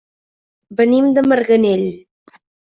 [0.79, 1.87] Venim de Marganell.